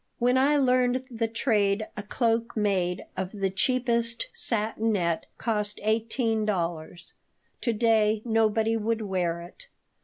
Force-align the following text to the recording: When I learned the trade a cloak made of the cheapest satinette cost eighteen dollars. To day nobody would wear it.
When 0.17 0.35
I 0.35 0.57
learned 0.57 1.05
the 1.11 1.27
trade 1.27 1.85
a 1.95 2.01
cloak 2.01 2.57
made 2.57 3.05
of 3.15 3.33
the 3.33 3.51
cheapest 3.51 4.29
satinette 4.33 5.27
cost 5.37 5.79
eighteen 5.83 6.43
dollars. 6.43 7.13
To 7.61 7.71
day 7.71 8.23
nobody 8.25 8.75
would 8.75 9.01
wear 9.03 9.41
it. 9.41 9.67